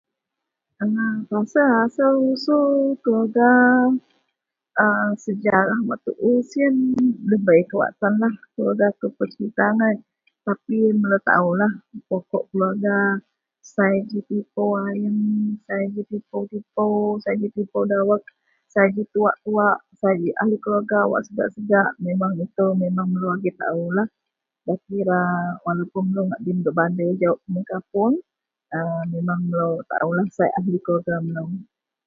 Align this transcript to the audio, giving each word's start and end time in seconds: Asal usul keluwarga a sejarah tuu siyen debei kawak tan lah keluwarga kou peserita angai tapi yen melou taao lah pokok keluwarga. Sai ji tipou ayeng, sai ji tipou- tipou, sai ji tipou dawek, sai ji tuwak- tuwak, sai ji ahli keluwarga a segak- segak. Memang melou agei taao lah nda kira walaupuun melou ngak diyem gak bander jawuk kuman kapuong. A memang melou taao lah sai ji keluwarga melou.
Asal 1.83 2.13
usul 2.33 2.73
keluwarga 3.01 3.49
a 4.83 4.85
sejarah 5.23 5.79
tuu 6.05 6.35
siyen 6.49 6.75
debei 7.29 7.61
kawak 7.69 7.91
tan 7.99 8.13
lah 8.21 8.33
keluwarga 8.51 8.87
kou 8.99 9.15
peserita 9.17 9.63
angai 9.71 9.97
tapi 10.45 10.73
yen 10.83 10.95
melou 11.01 11.21
taao 11.27 11.49
lah 11.61 11.73
pokok 12.07 12.43
keluwarga. 12.49 12.97
Sai 13.73 13.95
ji 14.09 14.19
tipou 14.29 14.71
ayeng, 14.87 15.21
sai 15.65 15.83
ji 15.93 16.01
tipou- 16.11 16.41
tipou, 16.51 16.93
sai 17.23 17.35
ji 17.41 17.47
tipou 17.55 17.83
dawek, 17.91 18.23
sai 18.73 18.87
ji 18.95 19.03
tuwak- 19.13 19.35
tuwak, 19.43 19.77
sai 20.01 20.13
ji 20.21 20.29
ahli 20.41 20.57
keluwarga 20.63 20.99
a 21.17 21.19
segak- 21.27 21.49
segak. 21.55 21.89
Memang 22.05 23.09
melou 23.13 23.31
agei 23.35 23.53
taao 23.59 23.83
lah 23.97 24.07
nda 24.63 24.75
kira 24.85 25.19
walaupuun 25.65 26.03
melou 26.07 26.25
ngak 26.27 26.41
diyem 26.45 26.59
gak 26.63 26.75
bander 26.79 27.09
jawuk 27.19 27.39
kuman 27.43 27.63
kapuong. 27.71 28.15
A 28.77 28.79
memang 29.13 29.41
melou 29.49 29.73
taao 29.89 30.09
lah 30.17 30.27
sai 30.35 30.49
ji 30.65 30.79
keluwarga 30.85 31.15
melou. 31.25 31.47